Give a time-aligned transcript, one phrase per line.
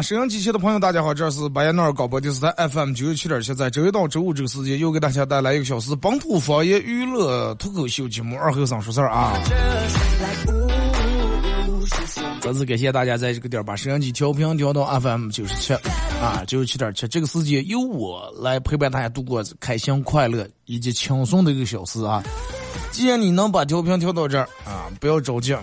[0.00, 0.02] 啊！
[0.02, 9.38] 沈阳机器的朋友，大家好，这是白彦淖尔广播电视台 FM 九十七点七，在周一到周五这个时间，又给大家带来一个小时本土方言娱乐脱口秀节目《二后生说事儿》啊！
[12.40, 15.74] 再次感谢大家在这个点儿把沈阳机调频调到 FM 九十七
[16.22, 22.22] 啊，九十七点七，这个时间由我来陪伴大家度过开心、快乐以及轻松的一个小时啊！
[22.90, 25.54] 既然你能把调频调到这儿啊，不要着急，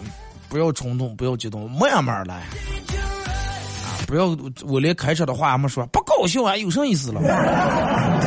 [0.47, 2.45] 不要冲动，不要激动，慢慢来。
[4.07, 7.21] 不要，我连开车的话还没说，不高兴啊，有啥意思了？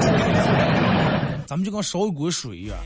[1.49, 2.77] 咱们就跟烧一锅水一样，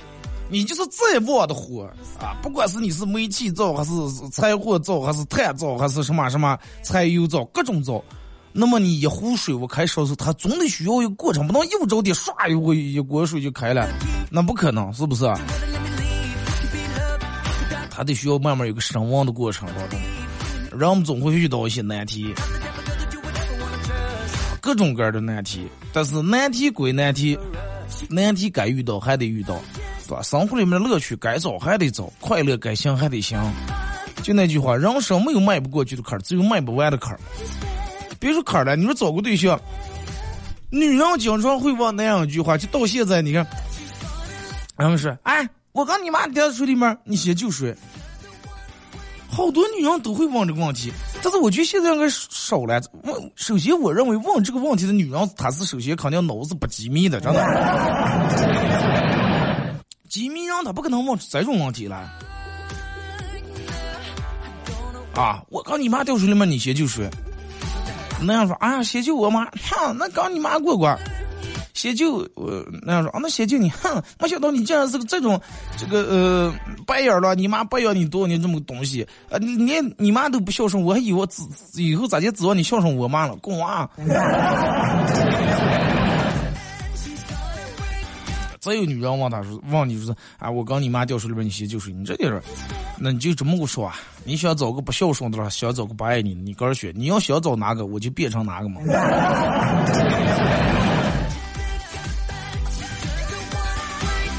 [0.48, 3.90] 你就是再旺的火啊，不管是你是煤气灶，还是
[4.32, 8.02] 柴火灶，还是炭灶，还是什么什么柴油灶，各种灶，
[8.52, 13.88] 那么你一壶水我开烧的时候，它总得需要一个过程，不能又着点唰一锅一锅水就开了，
[14.30, 15.24] 那不可能，是不是？
[17.90, 19.98] 它得需要慢慢有个升温的过程当中，
[20.78, 22.32] 人们总会遇到一些难题。
[24.64, 27.38] 各种各样的难题，但是难题归难题，
[28.08, 29.60] 难题该遇到还得遇到，
[30.08, 30.22] 对吧？
[30.22, 33.38] 生活里面的乐趣该找还得找，快乐该行还得行。
[34.22, 37.20] 就那句话，人生没有迈不过去的坎儿，只有迈不完的坎儿。
[38.18, 39.60] 别说坎儿了，你说找个对象，
[40.70, 43.46] 女人经常会问那样一句话，就到现在你看，
[44.78, 47.76] 然后说，哎，我跟你妈掉在水里面，你先救谁？
[49.34, 52.80] 好多女人都会问这个问题，但是我觉得现在应该少了。
[53.02, 57.44] 问首先，我认为问这个问题的女人，她是首先肯定脑子不机密的，真的。
[60.08, 62.08] 机密人她不可能问出这种问题来。
[65.16, 67.10] 啊，我刚你妈掉水里面，你先救谁？
[68.22, 70.96] 那样说，哎呀，先救我妈，哼，那刚你妈过关。
[71.84, 74.02] 先救我那样说啊，那先救你，哼！
[74.18, 75.38] 没想到你竟然是个这种，
[75.76, 76.54] 这个呃
[76.86, 77.34] 白眼了。
[77.34, 79.36] 你妈白养你多少年这么个东西啊？
[79.36, 81.42] 你连你妈都不孝顺，我还以为指
[81.82, 83.36] 以后咋就指望你孝顺我妈了？
[83.36, 83.86] 滚啊！
[88.60, 91.92] 再有女人问他说，问你说啊，我刚你妈掉水里边，你先救谁？
[91.92, 92.42] 你这点儿，
[92.98, 93.94] 那你就这么个说啊？
[94.24, 96.90] 你想找个不孝顺的了，想找个不爱你的，你个人选。
[96.96, 98.80] 你要想找哪个，我就变成哪个嘛。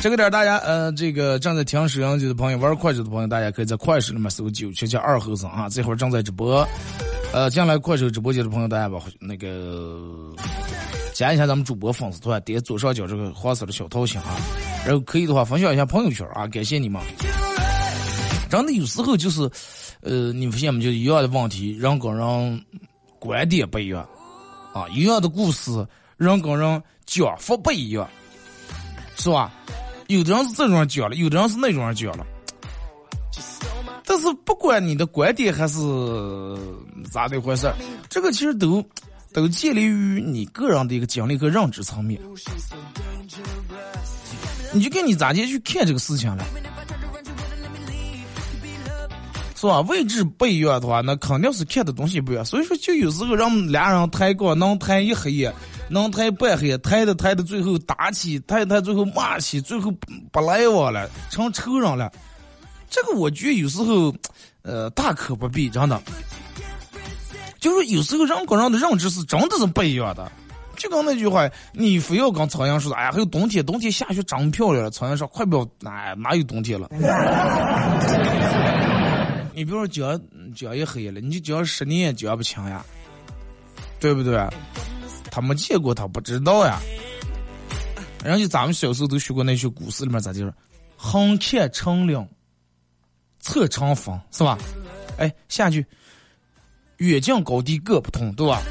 [0.06, 6.64] 这个点大家呃，这个正在听摄像机的朋友，玩快手的朋友，大家可以在快手里面搜九七七二后生啊，这会儿正在直播。
[7.34, 10.00] 呃，进来快手直播间的朋友，大家把那个
[11.12, 14.38] 加一下咱们主播粉丝团，点左上角这个黄色的小桃心啊，
[14.86, 17.02] 然后可以的话分享一下朋友圈啊，感谢你们。
[18.48, 19.50] 真的有时候就是，
[20.02, 20.84] 呃，你发现没？
[20.84, 22.66] 就一样的问题，人跟人
[23.18, 24.08] 观点不一样
[24.72, 25.72] 啊，一样的故事，
[26.16, 28.08] 人跟人讲法不一样，
[29.18, 29.52] 是吧？
[30.08, 32.26] 有的人是这种人讲了，有的人是那种人讲了。
[34.06, 35.80] 但是不管你的观点还是
[37.12, 37.72] 咋的回事
[38.08, 38.84] 这个其实都
[39.34, 42.22] 都建立于你个人的一个经历和认知层面。
[44.74, 46.46] 你就看你咋地去看这个事情了，
[49.56, 49.82] 是吧？
[49.82, 52.46] 位置不一样的话，那肯定是看的东西不一样。
[52.46, 55.54] 所以说，就有时候让俩人抬杠，能抬一黑夜。
[55.90, 59.92] 能抬半黑，抬的抬的，最后打起，抬抬最后骂起，最后
[60.32, 62.12] 不来往了，成仇人了。
[62.90, 64.14] 这个我觉得有时候，
[64.62, 66.02] 呃，大可不必，真的。
[67.60, 70.32] 就是有时候人跟人的认知是真的是不一样的。
[70.78, 74.92] 就刚那句话，你非要跟曹阳说，哎呀，还有冬天，冬天下雪真漂亮了。
[74.92, 76.90] 曹阳说，快不要，哪哪有冬天了？
[79.56, 80.20] 你比如说讲
[80.54, 82.86] 讲一黑了，你就讲十年讲不清呀，
[84.00, 84.38] 对不对？
[85.36, 86.80] 他没见过，他不知道呀。
[88.24, 90.54] 人家咱们小时候都学过那些古诗里面咋就是
[90.96, 92.26] “横看成岭
[93.40, 94.58] 侧成峰”是吧？
[95.18, 95.86] 哎，下句
[97.00, 98.62] “远近高低各不同”对吧？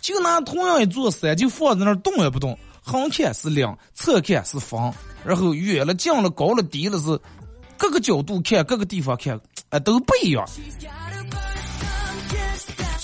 [0.00, 4.94] 就拿同样一座山，就放在那儿动也不动，横看是岭，侧看是峰，
[5.24, 7.18] 然后远了、近了、高了、低了是
[7.76, 9.40] 各个角度看，各个地方看，
[9.70, 10.48] 哎，都不一样。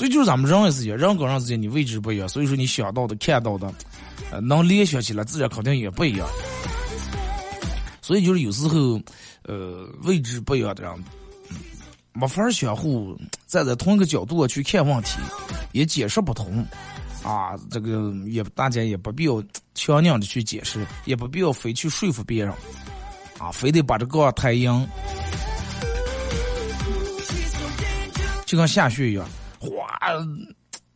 [0.03, 3.73] 所以就是咱们人也是一样，人跟人之间你位置不一样，所以说你想到的、看到的，
[4.33, 6.27] 呃，能联想起来，自然肯定也不一样。
[8.01, 9.01] 所以就是有时候，
[9.45, 10.93] 呃，位置不一样的人，
[12.15, 13.17] 没法相互
[13.47, 15.21] 站在同一个角度去看问题，
[15.71, 16.67] 也解释不通。
[17.23, 19.41] 啊，这个也大家也不必要
[19.73, 22.53] 强硬的去解释，也不必要非去说服别人，
[23.39, 24.85] 啊，非得把这个太阳，
[28.45, 29.25] 就跟下雪一样。
[29.63, 29.97] 哗，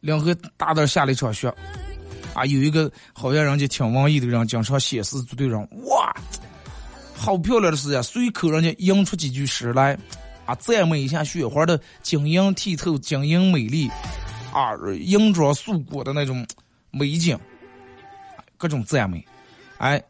[0.01, 1.49] 两个大点下了一场雪，
[2.35, 6.13] 啊，有一个好像人家挺文艺的人，经常写诗组队长，哇，
[7.15, 9.97] 好漂亮的诗呀，随口人家吟出几句诗来，
[10.47, 13.89] 啊，赞美一下雪花的晶莹剔透、晶莹美丽，
[14.53, 16.45] 啊，银装素裹的那种
[16.91, 17.39] 美景，
[18.57, 19.25] 各种赞美，
[19.79, 20.03] 哎，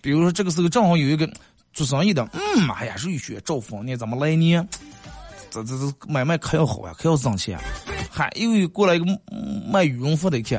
[0.00, 1.30] 比如说这个时候正好有一个
[1.72, 4.66] 做生意的，嗯，哎呀，瑞雪兆丰年怎么来呢？
[5.50, 7.58] 这这这买卖可要好呀，可要挣钱。
[8.10, 9.04] 还又过来一个
[9.70, 10.58] 卖羽绒服的，一看，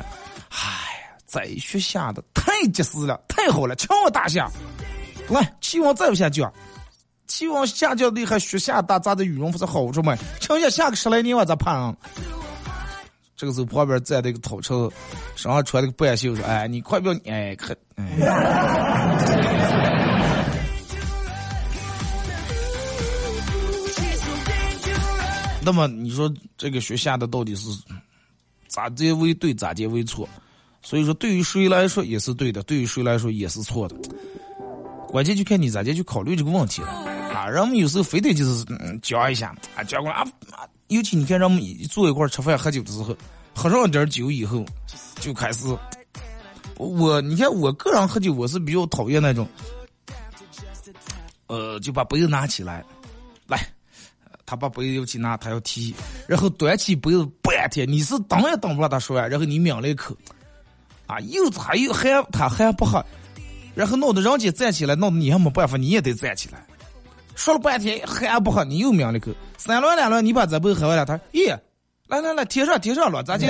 [0.50, 4.48] 哎，在雪下的太及时了，太好了，瞧我大下，
[5.28, 6.52] 来，气温再不下降，
[7.26, 10.16] 气温下降厉害，雪下大，咋的羽绒服是好着嘛？
[10.40, 11.96] 瞧下下个十来年我咋盼？
[13.36, 14.90] 这个时候旁边站的一个土车，
[15.36, 19.54] 身上穿了个半袖，说：“哎，你快不要，哎，可，哎。”
[25.68, 27.68] 那么你说这个雪下的到底是
[28.68, 30.26] 咋接为对，咋接为错？
[30.80, 33.94] 所以说对于谁来说也是对的，对于谁来说也是错的。
[35.08, 36.88] 关键就看你咋接去考虑这个问题了
[37.34, 37.46] 啊！
[37.46, 38.64] 人们有时候非得就是
[39.02, 40.26] 讲一下啊，讲过啊，
[40.86, 43.14] 尤其你看人们坐一块吃饭喝酒的时候，
[43.54, 44.64] 喝上点酒以后
[45.20, 45.66] 就开始，
[46.78, 49.46] 我你看我个人喝酒我是比较讨厌那种，
[51.46, 52.82] 呃，就把杯子拿起，来。
[54.48, 55.94] 他把杯子又去拿，他要提，
[56.26, 60.16] 然后端起杯子半天，你是等也等不了他说完，然后你抿了一口，
[61.06, 63.04] 啊，又他又还他还不喝，
[63.74, 66.64] 然后闹得人家站起来，闹得你还没办法，你也得站起来，
[67.34, 71.54] 说了半天还不喝，你又抿了一口，三轮两轮你把这杯喝完了，他说咦，
[72.06, 73.46] 来来来，贴上贴上了，咋就？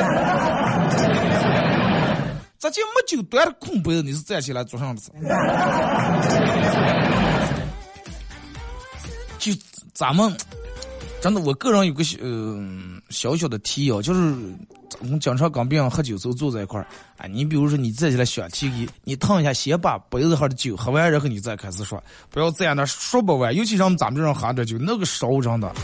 [2.59, 5.03] 咋就没酒端着空杯子，你是站起来坐上的？
[9.39, 9.53] 就
[9.95, 10.37] 咱们。
[11.21, 12.17] 真的，我个人有个小
[13.11, 14.21] 小小的提议哦，就是
[15.01, 16.87] 我们经常跟别人喝酒时候坐在一块儿，
[17.17, 22.01] 啊，你比如说你站起来想提议，你烫一下，先把杯子上的酒喝完，然后你再开始说，
[22.31, 23.53] 不要在那说不完。
[23.55, 25.75] 尤其像咱们这种喝点酒，那个烧真的，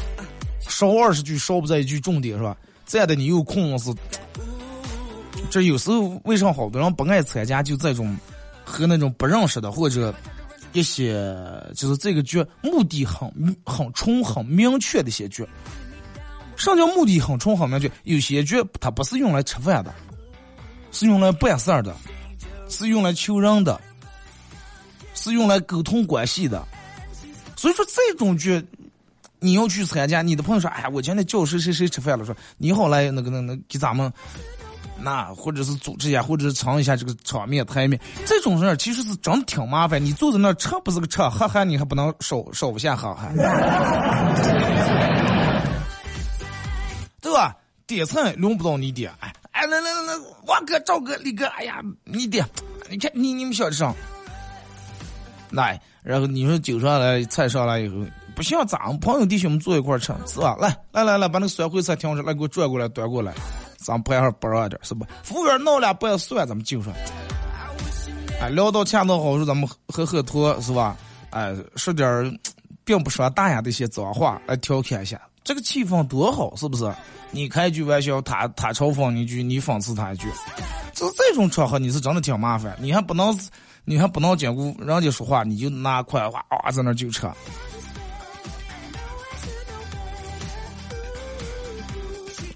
[0.69, 2.57] 烧二十句烧不在一句重点是吧？
[2.85, 3.93] 在的你又空是，
[5.51, 8.17] 这有时候为啥好多人不爱参加就这种
[8.65, 10.15] 和那种不认识的或者。
[10.75, 11.15] 一些
[11.75, 13.31] 就是这个局目的很
[13.65, 15.47] 很冲很明确的一些局，
[16.56, 17.91] 什么叫目的很冲很明确？
[18.03, 19.94] 有些局它不是用来吃饭的，
[20.91, 21.94] 是用来办事儿的，
[22.69, 23.81] 是用来求人的，
[25.15, 26.67] 是用来沟通关系的。
[27.56, 28.61] 所以说这种局
[29.38, 34.12] 你要去参加，你的朋友说：“哎呀，我今天叫谁谁谁吃饭了。”说你好来那个那个给咱们。
[34.97, 40.03] 那或者是组织一下，或者是尝一下这个场面台面，这种事儿其实是真的挺麻烦。
[40.03, 43.35] 你坐在那吃不是个吃，喝还你还不能手手不下喝还，
[47.21, 47.57] 对吧？
[47.87, 50.15] 点菜轮不到你点，哎哎来来来来，
[50.47, 52.49] 王哥赵哥李哥，哎呀你点，
[52.89, 53.93] 你看你你们小声，
[55.51, 57.97] 来，然后你说酒上来菜上来以后，
[58.35, 60.57] 不像咱们朋友弟兄们坐一块儿吃是吧？
[60.59, 63.35] 来来来来，把那个酸烩菜挑出来，给我转过来端过来。
[63.85, 65.05] 咱不要不让点是不？
[65.23, 66.93] 服务员闹俩不要算，咱们就说，
[68.41, 70.97] 哎，聊到恰到好处，咱们喝喝脱是吧？
[71.31, 72.38] 哎，说点
[72.85, 76.91] 并不说大雅的一些脏话来调侃一下，这个气氛多好，是不是？
[77.31, 80.29] 你开一句玩笑，他他嘲讽你一句，你讽刺他一句，
[80.95, 83.37] 就这种场合你是真的挺麻烦，你还不能，
[83.85, 87.31] 你还不能兼顾人家说话，你就拿快话啊在那就扯。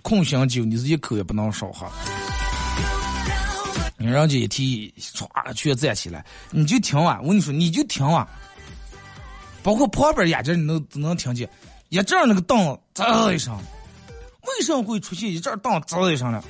[0.08, 1.86] 空醒酒，你是一口也不能少喝。
[3.98, 7.18] 你人家一提，唰，全站起来，你就听啊！
[7.20, 8.26] 我跟你说，你就听啊！
[9.62, 11.46] 包括旁边眼睛，你能能听见
[11.90, 12.58] 一阵那个凳
[12.94, 13.54] 滋一声。
[14.46, 16.42] 为什么会出现一阵凳滋一声呢？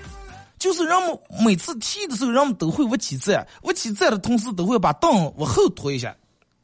[0.57, 6.15] 就是人们每次踢的时候，人们都会往起站，往起站的同时，都会把凳往后拖一下。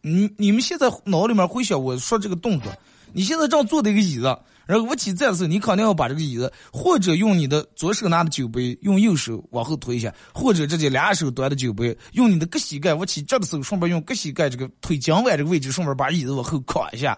[0.01, 2.73] 你你们现在脑里面回想我说这个动作，
[3.13, 17.17] 你现在正坐的一个椅子，然后我起站的时候，你肯定要把这个椅子，或者用你的左手拿的酒杯，用右手往后推一下，或者直接两手端的酒杯，用你的各膝盖，我起站的时候，顺便用各膝盖这个腿脚腕这个位置，顺便把椅子往后靠一下。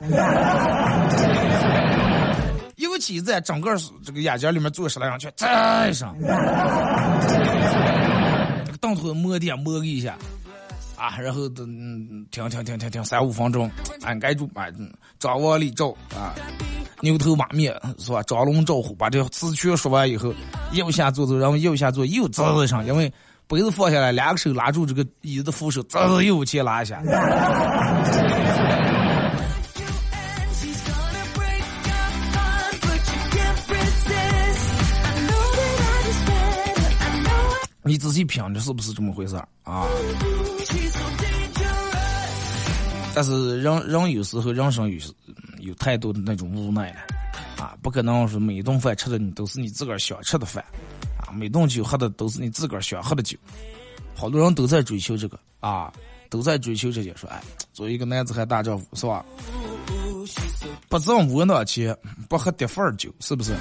[2.76, 3.74] 一我起在整个
[4.04, 6.14] 这个眼睛里面坐十来上去，站上，
[8.66, 10.18] 这个凳腿摸点摸一下。
[10.96, 11.66] 啊，然后等
[12.30, 13.70] 停停停停停三五分钟，
[14.02, 14.66] 按盖住，啊，
[15.18, 16.34] 张望里照啊，
[17.00, 18.22] 牛头马面是吧？
[18.22, 20.32] 张龙赵虎，把这词全说完以后，
[20.72, 23.12] 右下坐坐，然后右下坐又滋上，因为
[23.46, 27.00] 杯子放下来，两个手拉住这个椅子的扶手，滋又往前拉一下。
[37.82, 39.86] 你仔细品，这是不是这么回事儿啊？
[43.16, 45.00] 但是人人有时候人生有
[45.60, 47.00] 有太多的那种无奈了
[47.56, 50.62] 啊，不可能说每顿饭吃的你都是你自个儿想吃的饭
[51.18, 53.38] 啊，每顿酒喝的都是你自个儿想喝的酒。
[54.14, 55.90] 好多人都在追求这个啊，
[56.28, 57.42] 都在追求这些，说哎，
[57.72, 59.24] 作为一个男子汉大丈夫是吧？
[60.90, 61.96] 不挣窝囊钱，
[62.28, 63.54] 不喝跌份酒，是不是？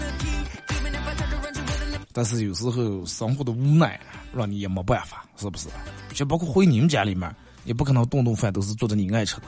[2.11, 3.97] 但是有时候生活的无奈
[4.33, 5.69] 让你也没办法，是不是？
[6.13, 7.33] 就包括回你们家里面，
[7.65, 9.43] 也不可能顿顿饭都是做的你爱吃的。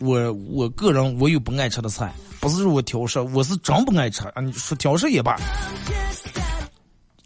[0.00, 4.40] 我我个人我有不爱吃的菜，不是说我挑食，我是真不爱吃啊！
[4.40, 5.36] 你说挑食也罢，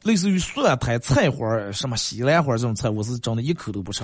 [0.02, 4.02] 类似于蒜苔、菜花、什么西兰花这种菜，我是真的一口都不吃。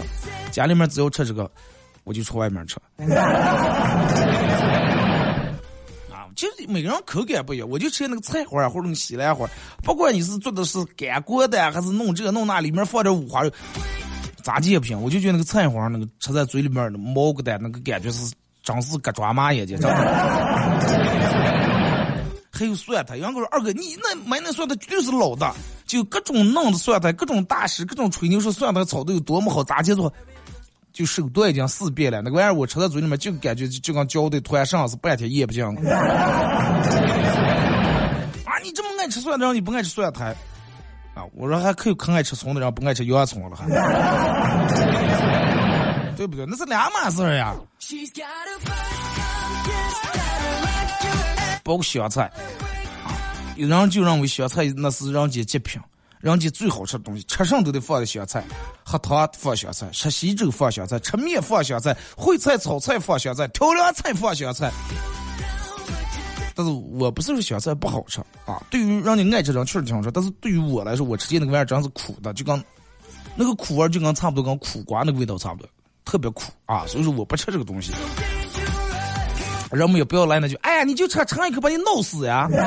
[0.52, 1.50] 家里面只要吃这个，
[2.04, 2.76] 我就出外面吃。
[6.12, 9.48] 啊其实每个人口感不一样，我就吃那个菜花或者西兰花，
[9.82, 13.50] 不管你是做的是干锅的还是弄这弄那，里面放点五花肉，
[14.42, 15.00] 咋地也不行。
[15.00, 19.96] 我就觉得那个菜花那个吃在嘴里面的毛个蛋，那个感觉是真是个抓麻眼睛，真的。
[22.50, 25.54] 还有蒜苔，杨哥说二哥，你那买那蒜苔绝对是老的，
[25.86, 30.12] 就各种弄的蒜苔，各种大师，各种吹牛说蒜苔炒的有多么好，咋接做？
[30.92, 35.62] 就手段已经四遍了，那个玩意儿我吃在嘴里面就感觉就跟嚼的团上是半天咽不进。
[35.64, 35.70] 啊，
[38.64, 40.34] 你这么爱吃蒜苔，你不爱吃蒜苔
[41.34, 43.66] 我说还可以可爱吃葱的人不爱吃洋葱了，还
[46.16, 46.44] 对不对？
[46.46, 47.54] 那是两码事呀。
[51.62, 52.30] 包括香菜，
[53.56, 55.80] 有人就认为香菜那是人间极品。
[56.20, 58.42] 人家最好吃的东西，吃上都得放点香菜，
[58.84, 64.72] 喝汤放香菜，吃稀粥放香菜，吃面放香菜，烩菜炒菜放香菜，调凉菜放香菜。
[66.58, 72.60] 但是我不是说香菜不好吃啊，对于让你爱吃人确实挺好吃，但是对于我来说，我吃进那个玩意儿真是苦的，就跟
[73.36, 75.70] 那个苦味就跟差不多跟苦瓜那个味道差不多，
[76.04, 77.92] 特别苦啊，所以说我不吃这个东西。
[79.70, 82.48] 人们也不要来那句，哎呀，你就吃尝一口把你闹死呀。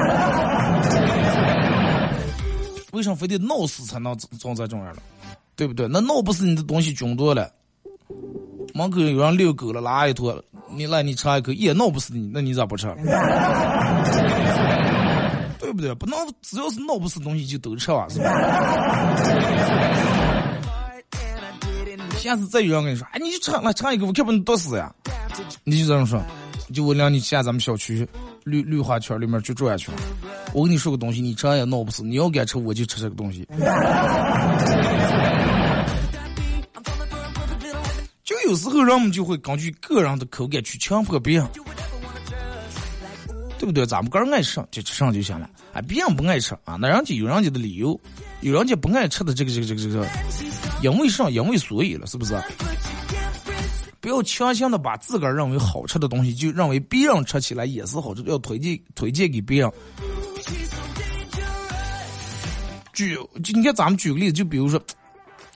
[2.94, 5.04] 为什么非得闹死才能装在这样了？
[5.58, 5.86] 对不对？
[5.90, 7.52] 那闹不死你的东西菌多了，
[8.74, 12.88] 门口有人遛狗了，拉一坨，你来你尝一口也闹不死你，那你咋不吃？
[15.60, 15.94] 对不对？
[15.96, 18.25] 不能只要是闹不死东西就都吃吧，是吧？
[22.18, 24.94] 下次再有人跟你说，哎，你就尝来尝一个，我看把你毒死呀！
[25.63, 26.22] 你就这样说，
[26.74, 28.08] 就我让你下咱们小区
[28.44, 29.94] 绿绿化圈里面去转一圈。
[30.54, 32.04] 我跟你说个东西，你吃也闹不死。
[32.04, 33.48] 你要敢吃，我就吃这个东西。
[38.51, 41.48] 有时候人们就会根据个人的口感去强迫别人，
[43.58, 43.86] 对不对？
[43.86, 45.50] 咱们个人爱吃就吃上就行了。
[45.72, 47.98] 啊，别人不爱吃啊，那人家有人家的理由，
[48.41, 50.05] 有人家不爱吃的这个这个这个这个，
[50.84, 52.38] 因为上因为所以了，是不是？
[54.01, 59.72] 不要强行的把自个儿认为好吃的东西，就认为别人吃起来也是好吃，要推荐推荐给别人。
[62.91, 64.77] 举就你看，咱们举个例子，就比如说，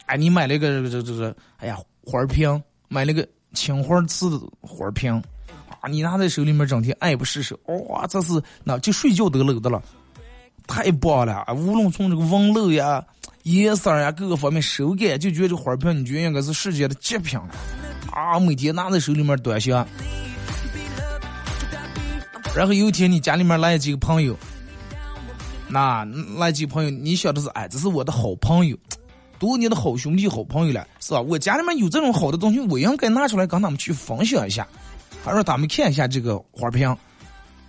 [0.05, 2.63] 哎，你买了一个这个这这，哎呀，花瓶，
[2.95, 5.21] 买了个青花瓷的花瓶，
[5.81, 7.59] 啊，你拿在手里面整天爱不释手，
[7.89, 9.83] 哇，这是那就睡觉都搂的了，
[10.65, 11.45] 太棒了！
[11.53, 13.03] 无论从这个纹路呀、
[13.43, 17.49] 颜色呀各个方面，手感就觉得这花瓶，你觉得应该是世界的极品了，
[18.13, 19.85] 啊，每天拿在手里面端详。
[22.55, 24.37] 然后有一天你家里面来几个朋友。
[25.67, 26.05] 那
[26.37, 28.77] 来几个朋友，你晓得是哎，这是我的好朋友，
[29.39, 31.21] 多年的好兄弟、好朋友了，是吧？
[31.21, 34.67] 我家里面有这种好的东西，我应该拿出来跟他们去分享一下，
[35.23, 36.95] 还让他们看一下这个花瓶。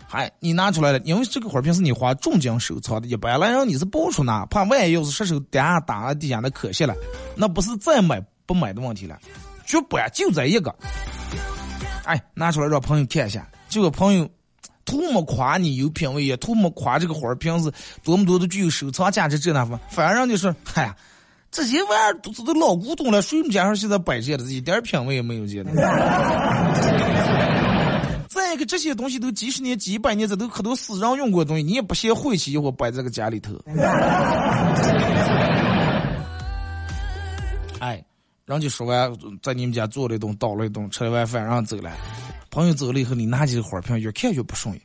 [0.09, 6.95] 嗨你拿出来了，因为这个花瓶是你花重金收藏的，一般来人你是不出拿，怕万一要是失手打打底下，那可惜了。
[7.35, 9.19] 那不是再买不买的问题了，
[9.65, 10.73] 绝版就这一个。
[12.05, 14.31] 哎，拿出来让朋友看一下，这个朋友
[14.85, 17.73] 图么夸你有品位，也图么夸这个花瓶是
[18.05, 20.97] 多么多的具有收藏价值，这那方，反而人家说，嗨呀，
[21.51, 25.73] 这些玩意儿都都老古董了，谁们家上现在摆这的，一点品位也没有，见的。
[28.29, 33.55] 再一个，这些东西都几十年、几百年，这都可多死人用过的东西，你也不嫌晦气，一会儿摆在个家里头。
[37.81, 38.05] 哎，
[38.45, 39.11] 人家说完，
[39.43, 41.91] 在你们家坐了一顿，倒了一顿，吃了晚饭，然后走了。
[42.51, 44.83] 朋友走了以后，你拿起个花瓶，越看越不顺眼。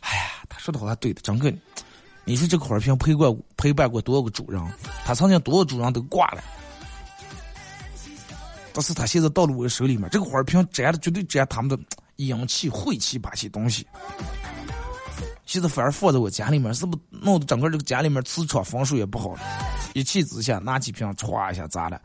[0.00, 1.52] 哎呀，他说的话对的，张哥，
[2.24, 4.62] 你说这个花瓶陪过陪伴过多少个主人？
[5.04, 6.42] 他曾经多少主人都挂了，
[8.72, 11.78] 但是他现在到了我的手里面，这个花瓶沾的绝对沾他们的
[12.16, 13.86] 阴气、晦气、把气东西。
[15.44, 19.40] 现在反而放在我家里面，是不弄得整个这个家里面磁场风水也不好了。
[19.92, 22.00] 一气之下，拿几瓶歘一下砸了。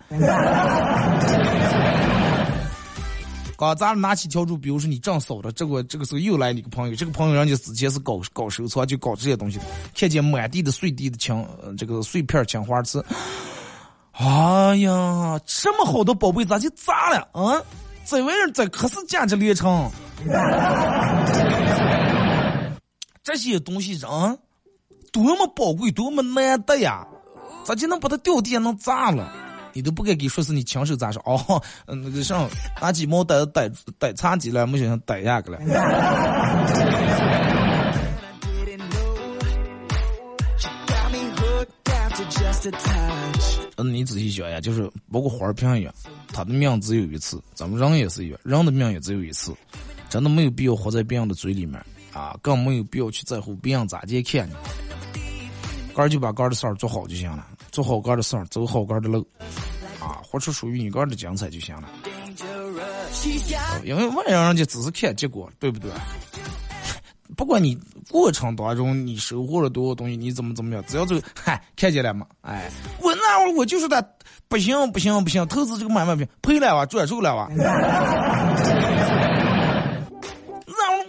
[3.60, 11.46] 刚砸了，拿起笤帚，比如说你正扫的，这个这个时候又来你个朋友，这个朋友人家之前是搞搞收藏，就搞这些东西的，看见满地的碎地的青，
[11.78, 13.06] 这个碎片青花瓷，
[14.14, 17.62] 哎呀，这么好的宝贝咋就砸了啊？
[18.06, 19.92] 这玩意儿这可是价值连城。
[23.22, 24.38] 这些东西啊，
[25.12, 27.06] 多么宝贵，多么难得呀！
[27.66, 29.32] 咋就能把它掉地下能砸了？
[29.74, 31.62] 你都不该给说是你亲手砸伤哦。
[31.88, 32.50] 嗯那个上
[32.82, 35.60] 拿鸡毛逮逮逮茶几了，没想想逮下去了。
[43.78, 45.94] 嗯，你仔细想呀，就是包括花瓶一样，
[46.34, 49.56] 他的命只有一次，咱们人也是一样，人的命也只有一次，
[50.10, 51.82] 真的没有必要活在别人的嘴里面。
[52.12, 54.54] 啊，更没有必要去在乎别人咋地看你。
[55.94, 57.46] 哥就把哥的事儿做好就行了，
[57.80, 59.26] 做好哥儿的事儿，走好哥儿的路，
[60.02, 61.88] 啊，活出属于你哥儿的精彩就行了。
[63.86, 65.90] 因为外人人家只是看结果，对不对？
[67.38, 67.80] 不管你
[68.12, 72.70] 过程当中你收获了多少东西，你怎么怎么样，只要这个嗨看见了嘛，哎，
[73.02, 74.06] 我那会儿我就是他，
[74.50, 77.50] 不行不行不行，投资这个买卖品赔了哇，转手了哇。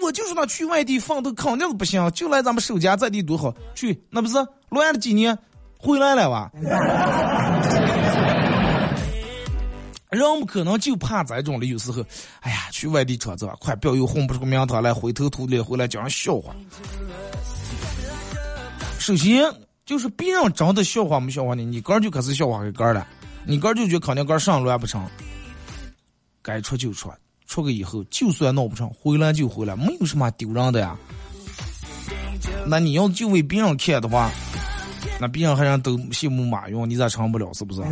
[0.03, 3.55] 我就是那去外地奋斗肯定是不行，就来咱们守家在地多好。
[3.77, 4.35] 去那不是
[4.69, 5.37] 乱了几年，
[5.81, 6.51] 回来了吧？
[10.11, 12.05] 人们可能就怕这种的，有时候，
[12.41, 16.53] 哎呀，去外地闯子，快不要又混不出个名堂来，灰头土脸回来讲人笑话。
[18.99, 19.45] 首先
[19.87, 23.07] 就是别人真的笑话没笑话你，你哥就可是笑话给哥了，
[23.45, 25.03] 你哥就觉得肯定哥上路还不成，
[26.43, 27.11] 该出就出。
[27.47, 30.97] 出去以后，就算闹不成，回来就回来，没有什么丢人的呀。
[32.67, 34.31] 那你要就为别人看的话，
[35.21, 37.53] 那别人还让都羡慕马云，你咋成不了？
[37.53, 37.83] 是不是？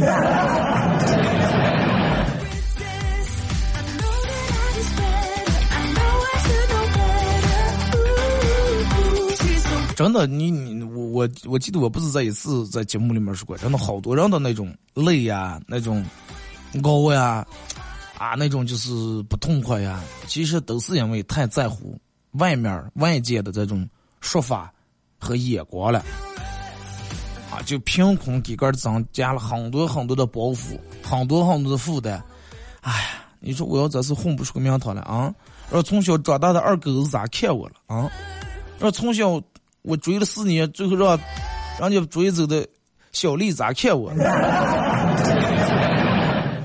[9.94, 16.02] 真的，你你我我我记得我不是在一次在节目里面说过，真的好多人的那种累呀，那种
[16.82, 17.46] 高呀。
[18.16, 21.96] 啊，那种就是不痛快呀，其实都是因为太在乎
[22.32, 23.88] 外面外界的这种
[24.20, 24.72] 说法
[25.20, 26.04] 和眼光了，
[27.68, 32.14] 就凭空给个增加了很多很多的包袱，很多很多的负担。
[32.80, 35.30] 哎呀，你说我要真是混不出个名堂来啊！
[35.70, 38.10] 让从小长大的二狗子咋看我了啊？
[38.78, 39.38] 让从小
[39.82, 41.20] 我追了四年，最后让
[41.78, 42.66] 让家追走的
[43.12, 44.08] 小丽咋看我？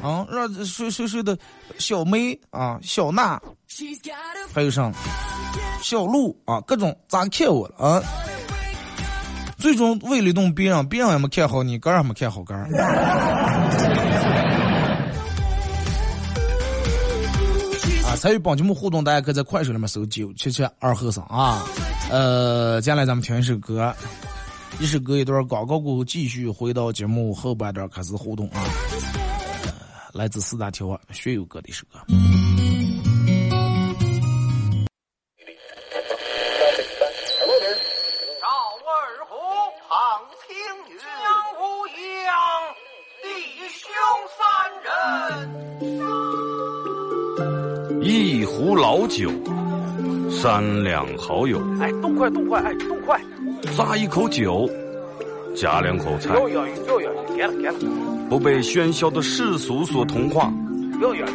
[0.01, 1.37] 啊，让谁谁谁的
[1.77, 3.41] 小梅啊，小娜，
[4.53, 4.89] 还有啥？
[5.81, 8.01] 小鹿啊，各种咋看我了啊？
[9.63, 12.53] 最终为了动别人，别人也没看好你，哥也没看好哥。
[18.03, 21.63] 啊，参与帮节目互动，大家可以在快手里面搜九七七二和尚啊。
[22.11, 23.95] 呃，接下来咱们听一首歌，
[24.81, 28.59] 一首歌一段广告过后，继续回到节目后半段开始互动啊。
[30.11, 32.01] 来自四大天王学友哥的一首歌。
[49.13, 49.29] 酒，
[50.27, 51.61] 三两好友。
[51.79, 53.21] 哎，动快动快，哎，动快！
[53.77, 54.67] 咂一口酒，
[55.55, 56.33] 夹两口菜。
[56.33, 57.75] 哟哟哟哟，给了给了。
[58.27, 60.51] 不被喧嚣的世俗所同化，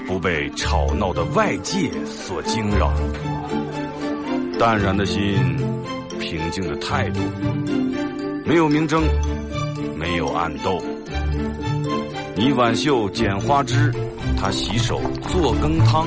[0.08, 2.92] 不被吵闹的外界所惊扰，
[4.58, 5.38] 淡然的心，
[6.18, 7.20] 平静的态度，
[8.44, 9.04] 没有明争，
[9.96, 10.82] 没有暗斗。
[12.34, 13.92] 你挽袖剪花枝，
[14.36, 16.06] 他洗手做羹汤，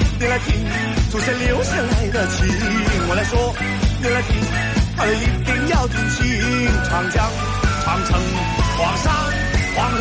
[0.21, 0.53] 你来听，
[1.09, 2.45] 祖先留下来的情。
[3.09, 3.55] 我来说，
[3.99, 4.37] 你来听，
[4.95, 6.21] 他一定要听清。
[6.87, 7.27] 长江、
[7.83, 8.21] 长城、
[8.77, 9.11] 黄山、
[9.73, 9.97] 黄河，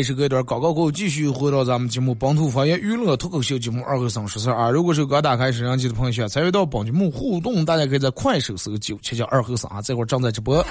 [0.00, 4.70] 爱是隔一段广告过后，继续回到咱们节目《本土方言娱乐脱口秀节目二和三十四啊！
[4.70, 10.64] 如果是刚打开摄像机的朋友，需要参与到本节目互动，大家可以在快手搜九七七二和三啊，这会儿正在直播。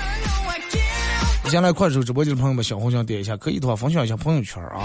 [1.45, 4.81] 先来快手直播间的朋友们，小红心点一下，可以的话分享一下朋友圈啊。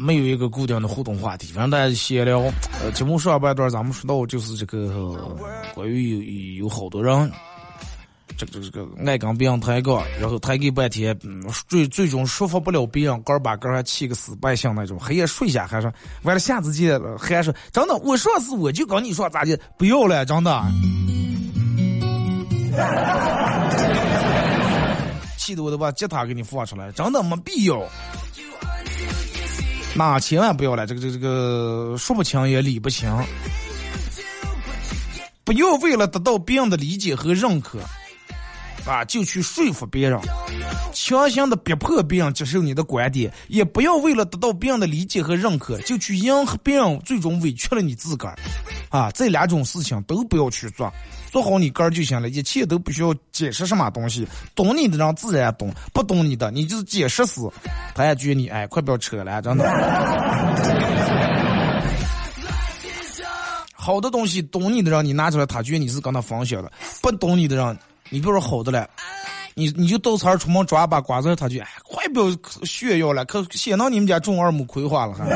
[0.00, 2.40] 没有一个固定的互动话题，反正大家闲聊。
[2.82, 5.36] 呃，节目上半段咱们说到就是这个
[5.74, 7.30] 关于有有好多人，
[8.38, 20.64] 这个这个爱跟别人抬杠，然后抬给半天，嗯，最最终说服不了别人，个儿把个还气个死败相那种，黑夜睡下还说完了下次见了，还说真的，我上次我就跟你说咋的，不要了，真的。
[25.36, 27.82] 气得我都把吉他给你放出来，真的没必要。
[29.94, 33.12] 那千万不要了，这个这个这个说不清也理不清，
[35.44, 37.80] 不要为了得到别人的理解和认可，
[38.86, 40.18] 啊，就去说服别人，
[40.94, 48.38] 强行的逼迫别人接受你的观点，也不要为了得到别人的理解和认可，就去迎合别人，最终委屈了你自个儿，
[48.90, 50.90] 啊，这两种事情都不要去做。
[51.30, 54.26] 做好你个儿就行了，一切都不需要解释什么东西。
[54.54, 57.48] 懂你的人自然懂，不懂你的，你就是解释死，
[57.94, 59.64] 他也觉得你哎，快不要扯了，真的。
[63.72, 66.68] 好的东西，懂你的人你拿出来，他觉得你是跟他分享的；
[67.00, 67.78] 不懂你的人，
[68.10, 68.86] 你比如说好的了，
[69.54, 75.24] 你你就倒刺儿出门抓把瓜子，他就哎，快不要炫耀了，可显到你们家种二亩葵花了，还，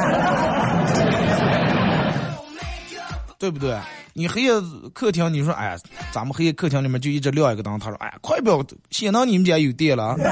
[3.38, 3.76] 对不对？
[4.16, 4.52] 你黑夜
[4.92, 5.76] 客厅，你说哎，
[6.12, 7.76] 咱们黑夜客厅里面就一直亮一个灯。
[7.80, 10.16] 他说哎，快不要，显得你们家有电了。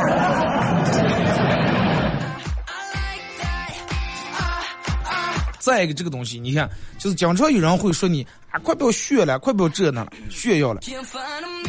[5.58, 10.80] 再一个，这个东西，你看，就是经常有人会说你啊，快不要炫了，快不要这那了，炫耀了。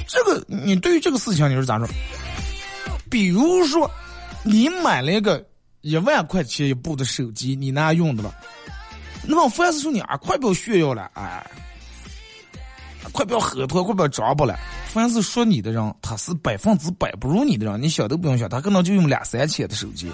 [0.08, 1.88] 这个，你对于这个事情你是咋说？
[3.10, 3.89] 比如说，
[4.43, 5.43] 你买了一个
[5.82, 8.32] 一万块钱一部的手机，你那用的了，
[9.28, 11.43] 那么凡是说你啊，快不要炫耀了，哎。
[13.13, 14.58] 快不要喝脱，快不要装不了。
[14.88, 20.12] 凡是说你的人，他是百分之百不如你的人，你想都不用想，他可能就用两三千的手机。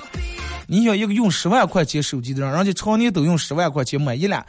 [0.68, 4.46] 你想一个用十万块钱手机的人，人家常年都用十万块钱买一辆，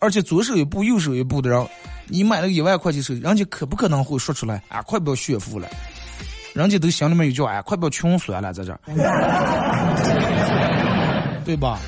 [0.00, 1.68] 而且左手一部右手一部的人，
[2.08, 4.80] 你买了一万块钱手机，人家可不可能会说出来啊？
[4.82, 5.68] 快不要炫富了，
[6.54, 8.76] 人家都心里面有叫哎，快不要穷酸了，在这，
[11.44, 11.78] 对吧？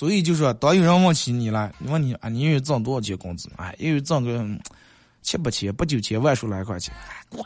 [0.00, 3.50] 所以就说，当有人问起你了，你问你啊，你愿意挣多少钱工资？
[3.56, 4.42] 哎，愿意挣个
[5.20, 6.94] 七八千、八九千、万数来块钱。
[7.28, 7.44] 乖，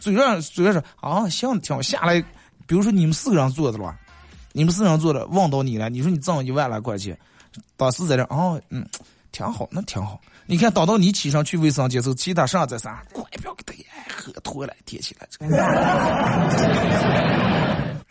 [0.00, 2.20] 嘴上嘴上说啊，行，挺下来。
[2.66, 3.96] 比如说你们四个人坐的了，
[4.50, 7.16] 你们四个人坐的，问到你了，你说你挣一万来块钱，
[7.76, 8.84] 当时在这啊，嗯，
[9.30, 10.20] 挺好，那挺好。
[10.46, 15.28] 你看，等到你起上去卫生间时候，其他上再三，乖，不要给他喝脱了，贴起来。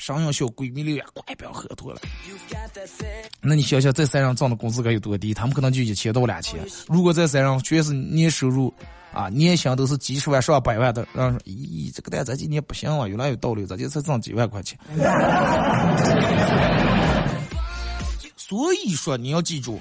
[0.02, 2.02] 上养小闺蜜六呀，快不要喝多了。
[3.40, 5.32] 那你想想，这三人挣的工资该有多低？
[5.32, 6.60] 他们可能就一千到两千。
[6.88, 8.74] 如果这三人全是年收入
[9.14, 14.76] 啊，年薪都是几十万上百万的，让说，咦，这个蛋咱今年不行啊，越来越倒流，咱就才挣几万块钱。
[18.36, 19.80] 所以说，你要记住，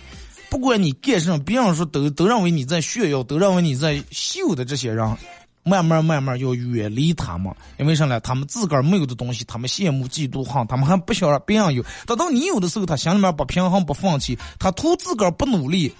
[0.51, 5.17] 不管你干什么，别人说都都认为你在炫耀，都认为你在秀的这些人。
[5.63, 8.19] 慢慢慢慢要远离他们，因为啥呢？
[8.21, 11.85] 他们自个儿没有的东西，他们羡慕嫉妒恨，他们还不想让别人有。
[12.07, 15.95] 等到你有的时候，他心里面不平衡不放弃，他图自个儿不努力，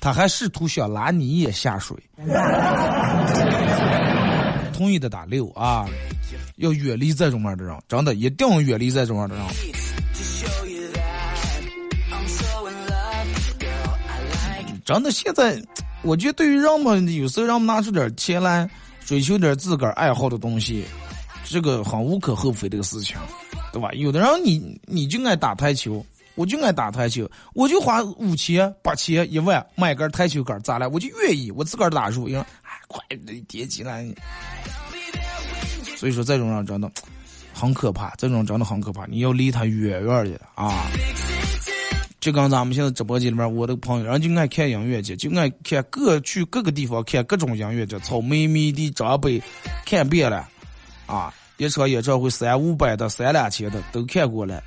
[0.00, 1.96] 他还试图想拉你也下水。
[4.72, 5.86] 同意的打六啊！
[6.56, 9.44] 要远离这种样的人，真的一定要远离这种样的人。
[14.84, 15.62] 真的现在。
[16.04, 18.68] 我觉得对于人们有时候让我们拿出点钱来
[19.04, 20.84] 追求点自个儿爱好的东西，
[21.44, 23.16] 这个很无可厚非这个事情，
[23.72, 23.90] 对吧？
[23.94, 30.88] 有的人你你就爱打台球，我就爱打台球，我就花五千、八千、一万买根台球杆，咋了？
[30.90, 33.02] 我就愿意，我自个儿打入，因为哎，快
[33.48, 34.06] 叠起来。
[35.96, 36.90] 所以说，这种人真的
[37.52, 40.86] 很可怕，这种真的很可怕，你要离他远远的啊。
[42.24, 49.42] 就跟咱们现在直播间里面，我的朋友，人就爱看音乐节，就爱看各去各个地方看各种音乐节，草莓、迷的、张北，
[49.84, 50.48] 看遍了，
[51.04, 54.62] 啊，一场演唱会三五百的、三两千的都看过了。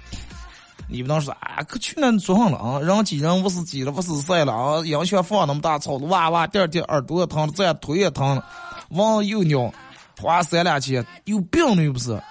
[0.88, 8.46] 你不能说啊，可去那做上了啊，人挤人不是挤了不是塞了啊，音响放那么大，吵的哇哇，第二天耳朵也疼了，这腿也疼了，
[8.89, 9.74] 往又扭，
[10.22, 12.22] 花三两千，有病了又不是？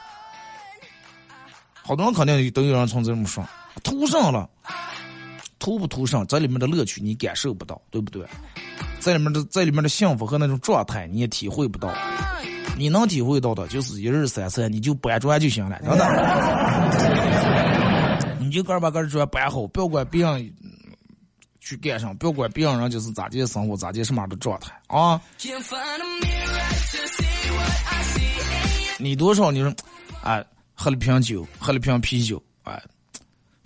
[1.83, 3.45] 好多人肯定都有人从这么说，
[3.83, 4.49] 图上了。
[5.59, 8.27] 图不图上，这里面的乐趣你感受不到，对不对？
[9.01, 11.93] 在里面的在里面的幸福和那种状态你也体会不到。
[12.77, 16.05] 你能体会到的，就是一日三餐，你就搬砖就行了，真的。
[18.39, 20.53] 你就个把个砖搬好，不要管别人
[21.59, 25.21] 去干啥，不要管别人就是咋地生活，咋地什么样的状态啊。
[28.99, 29.51] 你多少？
[29.51, 29.73] 你说，
[30.23, 32.81] 啊，喝了瓶酒，喝了瓶啤酒，啊。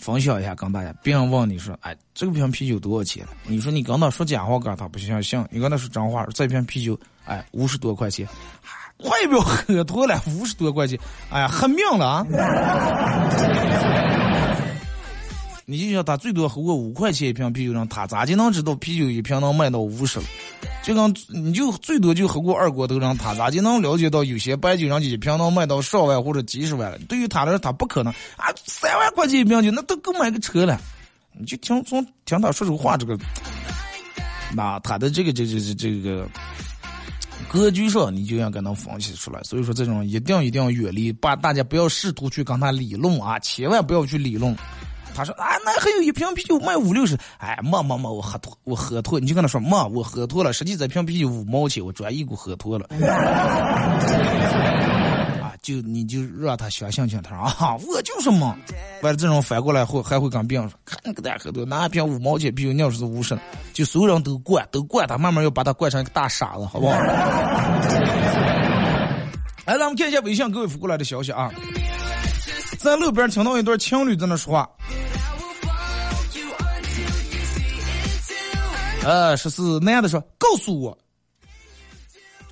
[0.01, 3.25] 分享一下跟大家，别人问你说，哎，这个瓶啤酒多少钱？
[3.47, 5.45] 你说你跟他说假话，跟他不相信。
[5.51, 8.27] 你跟他说真话，这瓶啤酒，哎，五十多块钱，
[8.97, 10.99] 快不要喝多了，五十多块钱，
[11.31, 12.27] 哎呀，喝命了啊！
[15.71, 20.25] 你就想他最多喝过五块钱一瓶啤酒，让他咋就能知道啤酒一瓶能卖到五十了？
[20.83, 26.99] 就刚你就最多就喝过二锅头，让他咋就能了解到有些白酒人家一瓶能卖到上万或者几十万了？
[27.09, 30.81] 对于他来说，他不可能啊，三万块钱一瓶酒那都够买个车了。
[31.39, 33.17] 你就听从听他说这个话，这个，
[34.53, 36.29] 那他的这个这这这这个
[37.49, 39.41] 格局上，你就要跟他分析出来。
[39.45, 44.53] 所以说，这种一定一定要远离，把大家不要试图去跟他理论啊，千万不要去理论。
[45.15, 52.87] 他说啊，那还有一瓶啤酒卖五六十，哎，没没没，我喝脱，我喝脱，你就跟他说没，我喝脱了，实际这瓶啤酒五毛钱，我专一股喝脱了。
[55.43, 58.57] 啊，就你就让他相信听他说啊，我就是嘛。
[59.03, 63.39] 完了这种反过来会还会跟别人说，看那个大喝多，拿一瓶五毛钱啤酒，尿是五十，
[63.73, 66.95] 就所有人都灌，都灌他，慢慢要把他灌成一个大傻子，好不好？
[69.67, 71.51] 来，咱们看一下微信各位发过来的消息啊。
[72.79, 74.69] 在路边听到一对情侣在那说话，
[79.03, 80.97] 呃，说是男的说：“告诉我，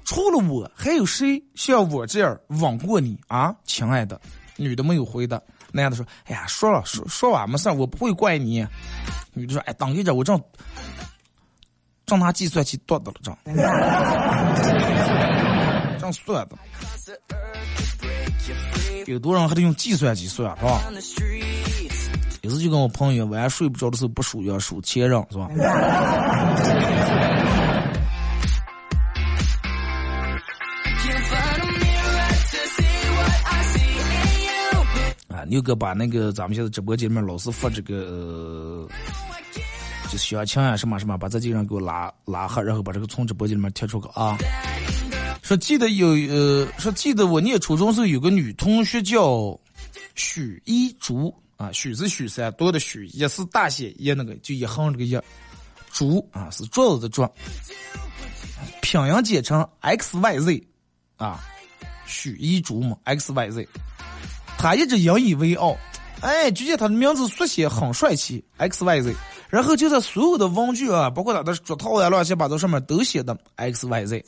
[0.05, 4.21] 除了我还有谁像我这样吻过你啊，亲爱的？”
[4.57, 5.41] 女的没有回答。
[5.71, 8.67] 男的说：“哎呀，说了说说完没事我不会怪你。”
[9.35, 10.43] 女的说：“哎，等一下，我正
[12.07, 13.37] 正拿计算器断的了，正
[16.01, 16.57] 正算的。”
[19.07, 20.83] 有多人还得用计算机算，是吧？
[22.43, 25.49] 有时就跟我朋友晚上睡不着的时候不数要数前任，是吧？
[35.29, 38.89] 啊，牛哥把那个咱们现在直播间里面老是发这个，
[40.09, 44.39] 就小强呀什么什么，把这几个人给我拉拉黑，然后把这个从直播间里面踢出去啊。
[45.43, 49.59] 说记得有呃，说记得我念初中时候有个女同学叫
[50.15, 55.21] 许一竹啊，许是许三多的许，也是大写一那个就一横这个一，
[55.93, 57.29] 竹啊是桌子的桌，
[58.81, 60.69] 拼音简称 X Y Z
[61.17, 61.41] 啊，
[62.07, 63.69] 许一竹嘛 X Y Z，
[64.57, 65.77] 他一直引以为傲，
[66.21, 69.17] 哎，就见他的名字缩写很帅气 X Y Z，
[69.51, 74.25] 然后就在所有的文具啊，包括他的桌套啊乱七八糟上面都写的 X Y Z。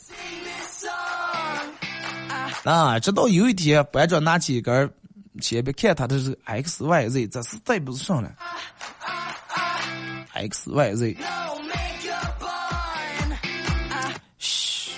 [2.63, 2.99] 啊！
[2.99, 4.93] 直到有一天，班长拿起一根
[5.39, 8.35] 铅笔看他的是 X Y Z，这是对不上了。
[10.33, 11.17] X Y Z。
[14.37, 14.91] 嘘，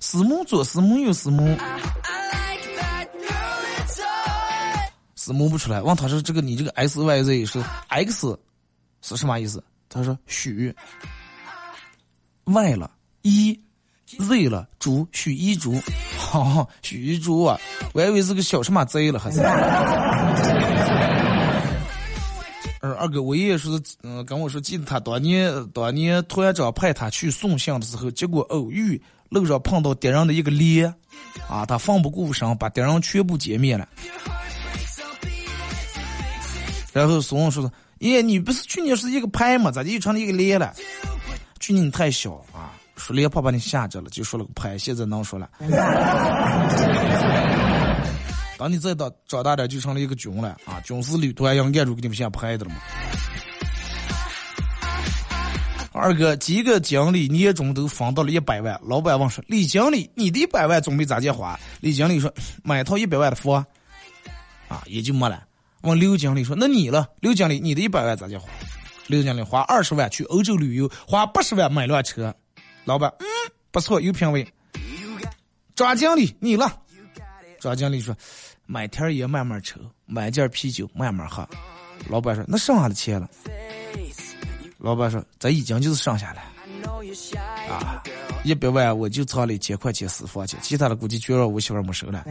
[0.00, 1.56] 师母左师母右师母，
[5.16, 5.82] 是母不出来。
[5.82, 8.38] 问他说：“这个你这个 X Y Z 是 X
[9.02, 10.74] 是什么意思？”他说：“许
[12.44, 12.90] Y 了
[13.22, 13.60] 一。”
[14.18, 15.72] Z 了，猪许一猪，
[16.40, 17.60] 好许一猪啊！
[17.92, 19.42] 我还以为是个小什么贼了，还是。
[22.80, 30.86] 二二哥，我爷爷说是，嗯，跟我说，记得他当年当年团长派他去送信的时候，结果偶遇路上碰到敌人的一个连，
[31.50, 33.86] 啊，他奋不顾身把敌人全部歼灭了。
[36.94, 39.70] 然后孙子说：“爷爷，你不是去年是一个排吗？
[39.70, 40.72] 咋就成了一个连了？”
[41.60, 45.48] 去年你太小啊，说连怕把你吓着了，就说了个拍，现在能说了。
[48.58, 52.76] 当你再到长大点，就成了一个军了啊，军事旅途还要按住给你们先拍的了嘛。
[55.94, 58.80] 二哥，几个经理年终都分到了一百万。
[58.82, 62.32] 老板问说：“李经理，你的一百万准备咋介花？”李经理说
[62.64, 63.64] ：“买套一百万的房。”
[64.68, 65.42] 啊，也就没了。
[65.82, 67.08] 问刘经理说：“那你了？
[67.20, 68.48] 刘经理，你的一百万咋介花？”
[69.06, 72.34] 刘经理花二十万去欧洲旅游，花八十万买辆车。
[72.84, 73.26] 老板，嗯，
[73.70, 74.46] 不错，有品位。
[75.74, 76.80] 张经理，你了？
[77.60, 78.14] 张经理说
[78.66, 81.48] ：“买天也慢慢抽，买件啤酒慢慢喝。”
[82.10, 83.30] 老板说：“那剩下的钱了？”
[84.78, 86.40] 老板说：“这已经就是剩下了，
[87.72, 88.02] 啊，
[88.42, 92.24] 一百万我就藏了一千块钱私房钱，其他的估计全让我媳妇没收了。”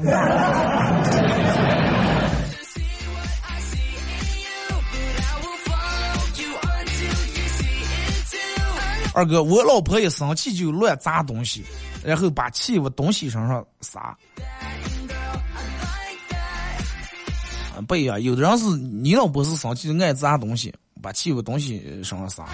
[9.13, 11.63] 二哥，我老婆一生气就乱砸东西，
[12.04, 14.15] 然后把气往东西身上撒。
[17.88, 20.74] 不一样，有的人是你老婆是生气爱砸东西。
[21.02, 22.45] 把气往东西身上撒，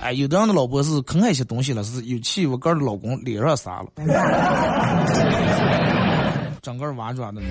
[0.00, 3.88] 哎，有的人的老婆是啃那些东西了，是有气我个的老公脸上撒了，
[6.62, 7.42] 整个娃抓的。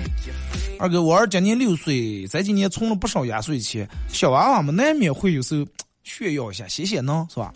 [0.78, 5.66] 二哥，我儿今年六岁，在今年存了不少压岁钱，小娃娃们难免会有时候
[6.04, 7.52] 炫耀一下，谢谢呢，是吧？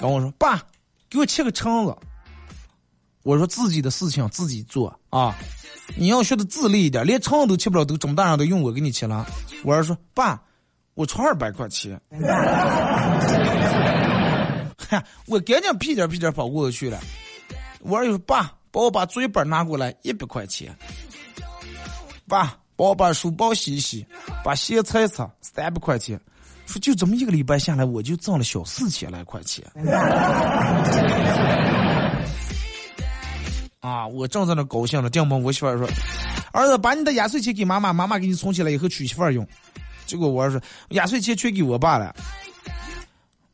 [0.00, 0.60] 跟我说，爸，
[1.08, 1.96] 给我切个橙子。
[3.22, 5.36] 我说自己的事情自己做啊，
[5.96, 9.24] 你要学的自立一点，连橙子都切不了，都这么大人都用我给你切了。
[9.62, 10.42] 我儿说，爸。
[10.94, 12.00] 我出二百块钱，
[14.88, 16.98] 哈， 我赶紧屁颠屁颠跑过去了。
[17.80, 20.74] 我儿说：“爸，帮我把作业本拿过来，一百块钱。”
[22.26, 24.06] 爸，帮我把书包洗一洗，
[24.42, 26.18] 把鞋擦一擦，三百块钱。
[26.66, 29.64] 说就这么一个礼拜下来，我就挣了小四千来块钱。
[33.80, 35.88] 啊，我正在那高兴呢，电门我媳妇说
[36.52, 39.46] ：“儿子，把你的压岁钱给妈妈，妈妈给你存起来以后娶媳妇用。”
[40.06, 42.14] 结果我儿说压岁钱全给我爸了，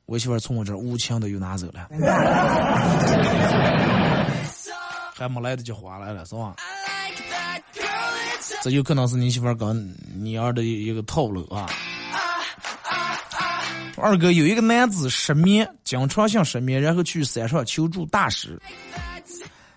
[0.06, 1.88] 我媳妇从我这无情的又拿走了，
[5.14, 6.54] 还没来得及花来了是吧？
[8.62, 11.68] 这有可能是你媳妇跟你儿的一个套路啊。
[14.02, 18.60] 二哥有一个男子失眠，经常性失眠，然后去山上求助大师。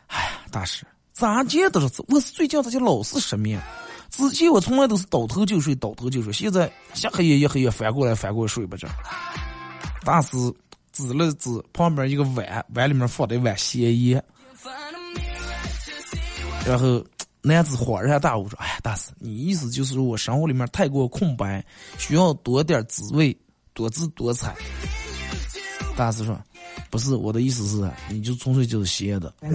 [0.08, 0.84] 哎呀，大师，
[1.14, 3.62] 咋见都是我是最近这些老是失眠。
[4.10, 6.34] 之前我从来都是倒头就睡，倒头就睡。
[6.34, 8.88] 现在下黑夜一黑夜翻过来翻过来睡不着。
[10.04, 10.38] 大师
[10.92, 14.24] 指了指旁边一个碗，碗里面放的一碗咸盐。
[16.66, 17.06] 然后
[17.44, 21.64] 男子恍然大悟说：“哎呀，大师，你意思就是我生活里面太过空白，
[22.00, 23.38] 需要多点滋味，
[23.76, 24.56] 多姿多彩。”
[25.96, 26.36] 大师说
[26.90, 29.32] ：“不是，我的意思是，你就纯粹就是邪的。”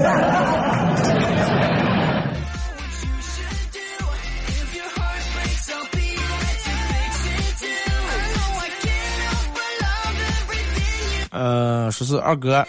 [11.33, 12.67] 呃，说是二哥，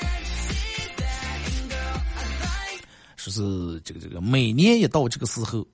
[3.17, 5.65] 说是这个这个，每年一到这个时候，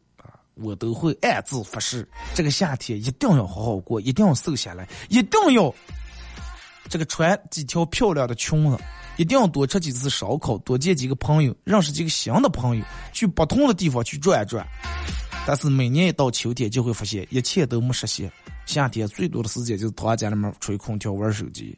[0.59, 5.73] 我都会暗自发誓，这个夏天一定要好好过，一定要瘦下来，一定要
[6.89, 8.77] 这个穿几条漂亮的裙子，
[9.17, 14.65] 一定要多吃几次烧烤，多见几个朋友，认识几个新的朋友，去不同的地方去转转。
[15.45, 18.29] 但是每年一到秋天，就会发现一切都没实现。
[18.65, 21.77] 夏天最多的时间就是躺在家里面吹空调玩手机。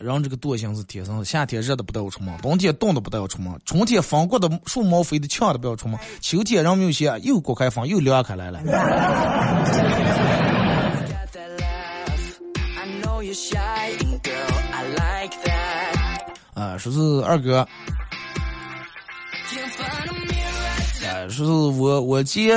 [0.00, 8.60] 人这个惰性是天生的，夏天热的不带我出门，冬天冻的不带我出门，春天风过的树毛飞的呛的不要出门，秋天人们有些又刮开风又凉开来了。
[16.54, 17.60] 啊，说是二哥。
[17.60, 17.68] 啊，
[21.28, 22.54] 说是我我姐，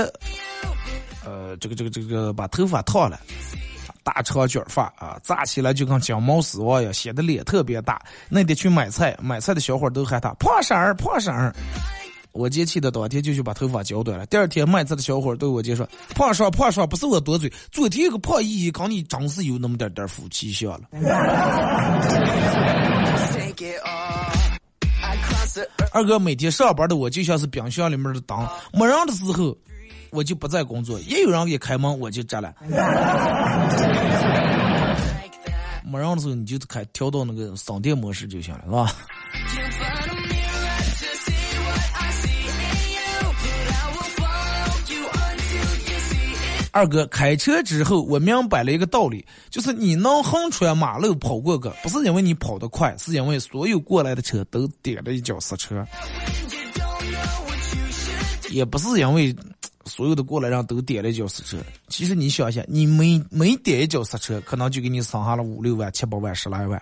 [1.26, 3.20] 呃，这个这个这个把头发烫了，
[4.14, 8.02] 大长卷发啊，扎起来就跟金毛狮王一样，显得脸特别大。
[8.28, 11.56] 那天去买菜，买菜的小伙都喊他胖婶儿，胖婶儿。
[12.34, 14.26] 我姐气的当天就去把头发剪短了。
[14.26, 20.82] 第二天卖菜的小伙对我姐说：“胖婶胖婶不是我多嘴，昨天有个胖姨姨跟你真是有那么点点夫妻相了。”
[25.94, 29.56] 二哥每天上班的我就像是冰箱里面的灯，没人的时候
[30.12, 32.54] 我就不再工作，也有人给开门我就着了。
[35.84, 38.94] 没人的时候你就开调到那个省电模式就行了，是吧？
[46.74, 55.86] 二哥开车之后，我明白了一个道理，就是你能横穿马路跑过个，不是因为你跑得快，是因为所有过来的车都点了一脚刹车，
[58.50, 59.36] 也不是因为
[59.86, 61.58] 所有的过来人都点了一脚刹车。
[61.88, 66.82] 其实你想一下，你每每点一脚刹车，可能就给你省下了五六万、七八万、十来万。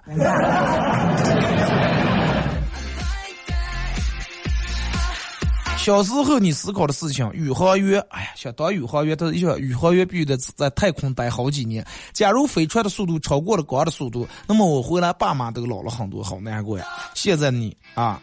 [5.77, 11.83] 小时候你思考的事情，宇航员，哎呀，想当宇航员，他一想宇航员必须得在太空待好几年。
[12.13, 16.85] 假如飞船的速度超过了光的速度，那么我回来爸妈都老了很多，好难过呀。
[17.15, 18.21] 现在你啊，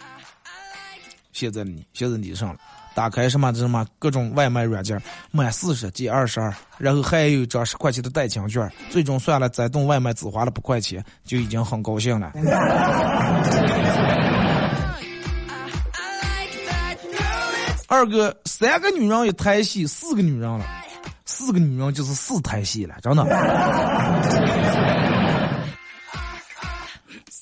[1.33, 2.61] 现在你现在你上了，
[2.97, 4.99] 打开什么什么各种外卖软件，
[5.31, 12.33] 满四十减二十二，然后还有一张十块钱的代金券，最终算了，再动外卖只花了八块钱，就已经很高兴了。
[17.87, 20.65] 二哥，三个女人一台戏，四个女人了，
[21.27, 23.25] 四个女人就是四台戏了，真的。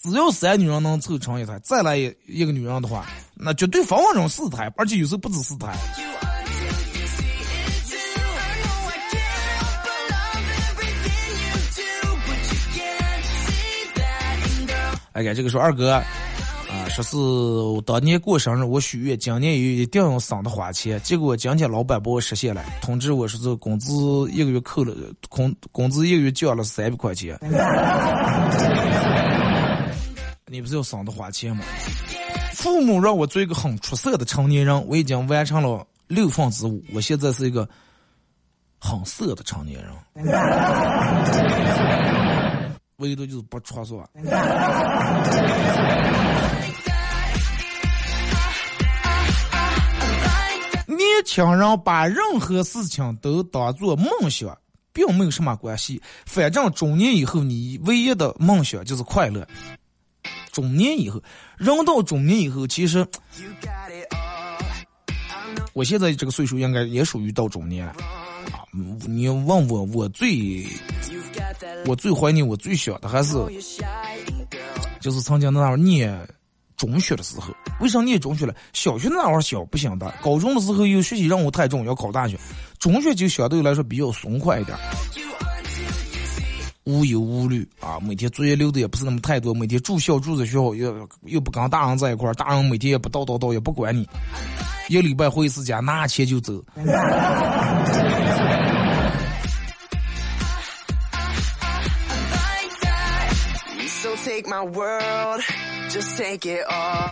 [0.05, 5.75] 只要三女人能凑成一台，再来一一个女人的话，那绝对分分钟四台，而且有时候不止四台。
[15.13, 16.05] 哎呀，这个说二哥啊。
[16.91, 21.01] 说是我当年过生日，我许愿今年一定要省的花钱。
[21.03, 23.93] 结果今天老板把我实现了，通知我说这工资
[24.31, 24.95] 一个月扣了，
[25.31, 27.39] 工工资一个月降了三百块钱。
[30.55, 31.65] 你不是要省的花钱吗？
[32.53, 37.69] 父母让我做一个很出色的成年人，我已经完成了六分之五，我现在是一个
[38.79, 39.93] 很色的成年人。
[42.99, 44.09] 唯独就是不出错。
[50.87, 54.57] 年轻人把任何事情都当做梦想，
[54.93, 56.01] 并没有什么关系。
[56.25, 59.45] 反正中年以后，你唯一的梦想就是快乐。
[60.55, 61.21] 中年以后，
[61.59, 63.05] 人到中年以后，其实，
[65.73, 67.95] 我现在这个岁数应该也属于到中年了。
[68.53, 70.65] 啊，你问我，我最，
[71.87, 73.35] 我最怀念我最小的还是，
[75.01, 76.17] 就是曾经那会儿念。
[76.77, 78.55] 中学的时候，为啥念中学了？
[78.73, 82.37] 小学那会儿小不行的，高中的时候又学习任务太重，要考大学。
[82.79, 84.77] 中学就相对来说比较松快一点，
[86.85, 94.07] 无忧无虑啊，每天作业留的也不是那么太多，每天住校住在学校又又不跟大人在一块儿，大人每天也不叨叨叨，也不管你，
[94.89, 96.63] 一个礼拜回一次家，拿钱就走。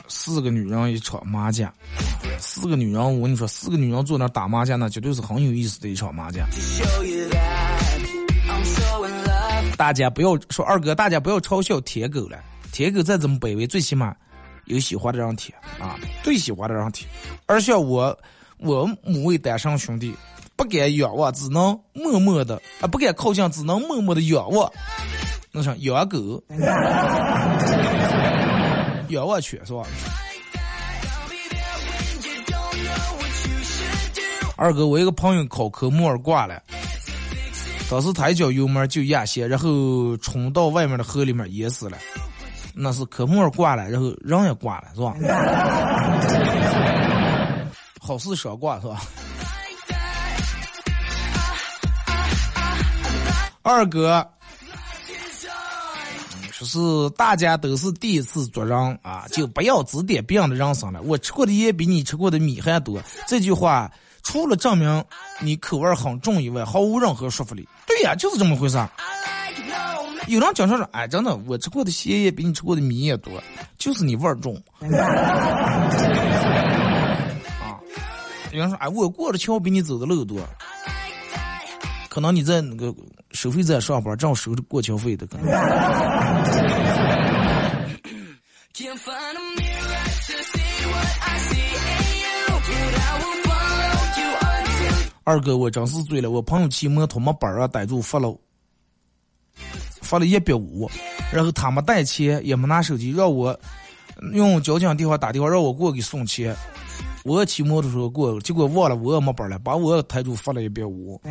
[0.08, 1.72] 四个女人一场麻将，
[2.38, 6.46] 四个女人，我跟你说，四个女人坐那打麻将，那绝对是很有意思的一场麻将。
[9.82, 12.38] 大家不要说二哥，大家不要嘲笑舔狗了，
[12.70, 14.14] 舔狗再怎么卑微，最起码
[14.66, 17.10] 有喜欢的人舔啊，最喜欢的人舔。
[17.46, 18.16] 而像我，
[18.58, 20.14] 我母位单身兄弟，
[20.54, 24.72] 不敢仰望，只能默默的啊，不敢靠近，只能默默的仰望。
[25.50, 26.40] 那啥养狗。
[29.08, 29.82] 仰望犬是吧？
[34.54, 36.62] 二哥，我一个朋友考科目二挂了，
[37.92, 41.98] 当时他一脚油门就压线，然后冲到外面的河里面淹死了。
[42.72, 45.14] 那是科目二挂了，然后人也挂了，是吧？
[48.00, 49.02] 好事少挂是吧？
[53.60, 54.26] 二哥。
[56.58, 61.02] 就是大家都是第一次做人啊，就不要指点别人的人生了。
[61.02, 63.02] 我吃过的盐比你吃过的米还多。
[63.28, 65.04] 这句话除了证明
[65.40, 67.68] 你口味很重以外，毫无任何说服力。
[68.02, 68.76] 对呀，就是这么回事。
[70.26, 73.40] 有人讲说说，哎，真的，我吃过的咸也比你吃过的米也多，
[73.78, 74.60] 就是你味儿重。
[74.80, 74.90] 啊，
[78.50, 80.40] 有人说，哎，我过的桥比你走的路多。
[82.08, 82.92] 可能你在那个
[83.30, 85.46] 收费站上班，正收着过桥费的可能。
[95.24, 96.30] 二哥，我真是醉了。
[96.30, 98.36] 我朋友骑摩托没本儿啊，逮住罚了，
[100.00, 100.90] 罚了一百五。
[101.32, 103.58] 然后他没带钱，也没拿手机，让我
[104.32, 106.54] 用交警电话打电话让我过给送钱。
[107.24, 111.20] 我骑摩托车过，结果忘了我也没本了，把我台主罚了一百五。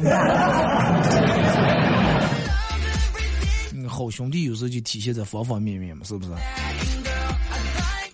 [3.88, 6.32] 好兄弟有时候就体现在方方面面嘛，是不是？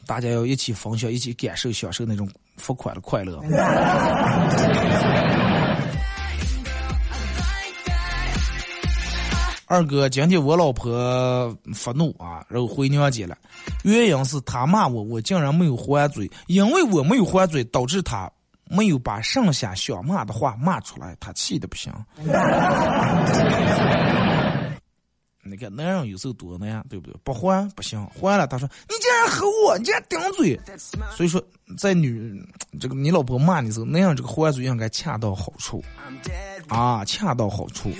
[0.08, 3.40] 大家要一起分享，一起感受、享受那种罚款的快乐。
[9.70, 13.38] 二哥，今天我老婆发怒啊，然后回娘家了，
[13.84, 18.32] 原因是她骂我，我竟然没有还嘴，因为我没有还嘴，导致她
[18.70, 21.92] 没有把剩下想骂的话骂出来，她气的不行。
[25.50, 27.16] 你看男人有时候多难，对不对？
[27.24, 30.60] 不还不行，还了他说你竟然和我，你竟然顶嘴。
[31.16, 31.42] 所以说，
[31.78, 32.42] 在女
[32.80, 35.84] 这个你老婆骂你的时候，那样这个还嘴应该恰到好处
[36.68, 37.92] 啊，恰到好处，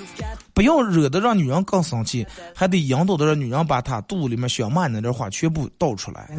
[0.54, 2.26] 不要惹得让女人更生气，
[2.56, 6.30] 还得引导的让女人把她肚里面想骂你那点话全部倒出来。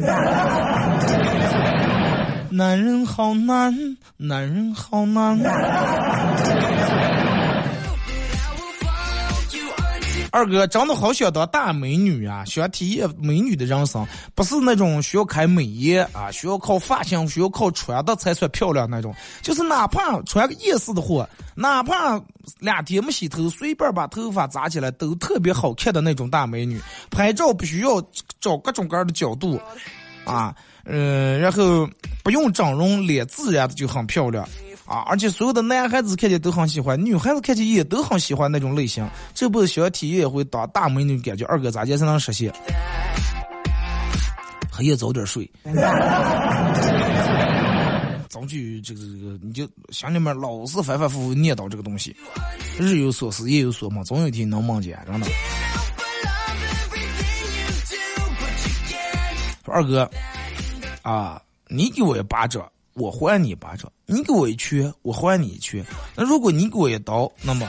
[2.51, 5.37] 男人好难，男人好难。
[10.31, 14.05] 二哥长得好想当大美女啊，想体验美女的人生，
[14.35, 22.21] 不是那种需要开美颜啊，需要靠发型，需要靠穿的才算漂亮那种，就是哪怕穿个夜市的货，哪怕
[22.59, 26.79] 两天没洗头，随便把头发扎起来都特别好看的那种大美女。
[27.09, 28.01] 拍照不需要
[28.39, 29.59] 找各种各样的角度，
[30.25, 30.55] 啊，
[30.85, 31.89] 嗯，然后
[32.23, 34.47] 不用整容，脸自然的就很漂亮。
[34.89, 35.05] 啊！
[35.05, 39.07] 而且所有的男孩子看见都很喜欢，女孩子看见也都很喜欢那种类型。
[39.35, 42.51] 这不是想体验一回当大美女感觉，二哥咋介才能实现？
[44.71, 45.49] 黑夜早点睡。
[48.29, 52.15] 总去这个这个，你就心里面老是反反复复念叨这个东西，
[52.79, 55.27] 日有所思夜有所梦，总有一天能梦见，真的。
[59.65, 60.09] 二哥，
[61.03, 62.67] 啊，你给我一巴掌。
[62.99, 65.83] 我还你一巴掌，你给我一拳，我还你一拳。
[66.17, 67.65] 那如果你给我一刀，那么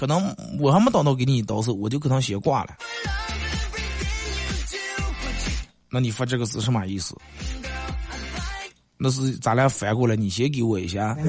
[0.00, 2.70] 可能我还没等到给你一刀时，我就可能先挂了。
[5.90, 7.14] 那你发这个是什么意思？
[8.96, 11.14] 那是咱俩反过来，你先给我一下，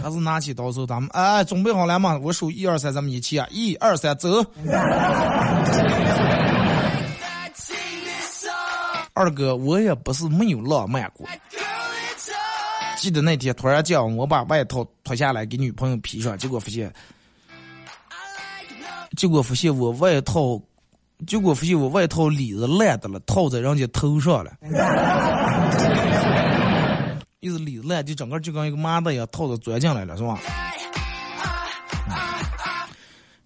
[0.00, 2.16] 还是拿起刀子咱们哎准备好了吗？
[2.22, 4.44] 我数一二三，咱们一起啊，一二三，走。
[9.14, 11.26] 二哥，我也不是没有浪漫过。
[12.96, 16.92] 记得那天突然间，我把外套脱下来给女朋友披上，结果发现，
[19.16, 20.60] 结果发现我外套，
[21.26, 24.52] 结果发现我外套里子烂的了，套在人家头上了。
[27.40, 30.38] 意思里子烂，就整个就跟一个麻袋一样，套着钻进来了，是吧？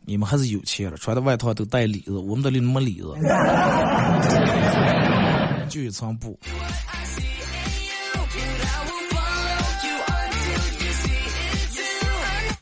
[0.04, 3.14] 你们还是有钱了，穿的外套都带里子，我们这里没里子。
[5.68, 6.38] 就一层布。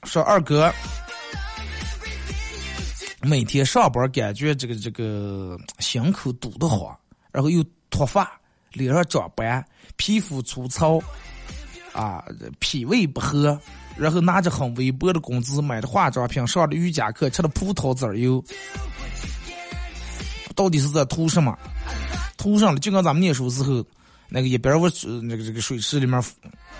[0.04, 0.72] 说二哥，
[3.20, 6.96] 每天上班感觉这个这个心口堵得慌，
[7.32, 8.30] 然后又脱发，
[8.72, 9.64] 脸上长斑，
[9.96, 11.00] 皮肤粗糙，
[11.92, 12.24] 啊，
[12.60, 13.58] 脾胃不和，
[13.96, 18.44] 然后拿着很微薄的工资买的化妆品，上的瑜伽课，吃的葡萄籽油，
[20.54, 21.56] 到底是在图什么？
[22.36, 23.84] 图上了，就跟咱们念书时候，
[24.28, 24.90] 那个一边我
[25.22, 26.22] 那个这个水池里面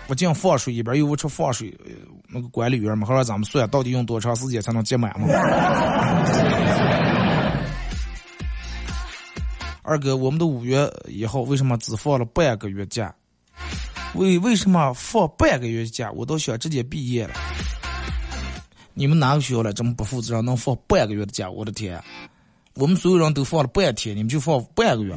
[0.07, 1.73] 不净放水，一边又我出放水，
[2.29, 5.27] 那个管理员嘛，还让咱们算到底用多长时间才能结满嘛？
[9.87, 13.15] 二哥，我们的五月一号为什么只放了半个月假？
[14.15, 16.11] 为为什么放半个月假？
[16.13, 17.35] 我都想直接毕业了。
[18.95, 21.51] 你们哪个学校来这么不负责任，能放半个月的假？
[21.51, 22.03] 我的天！
[22.77, 25.15] 我们所有人都放了半天，你们就放半个月。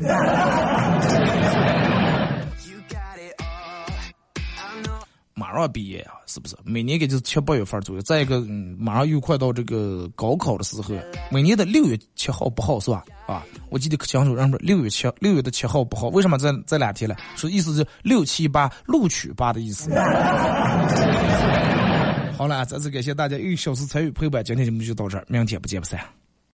[5.33, 6.55] 马上毕业啊，是不是？
[6.63, 8.01] 每年也就是七八月份左右。
[8.01, 8.41] 再一个，
[8.77, 10.95] 马上又快到这个高考的时候，
[11.31, 13.03] 每年的六月七号不好是吧？
[13.27, 17.15] 啊，我记得可清楚，让说六月七六月的七号不好，为什么这这两天了？
[17.35, 19.91] 说意思是六七八录取八的意思。
[22.35, 25.99] 好了，再次感谢大家一个小时参与陪伴，今天节目就到这儿，明天不见不散。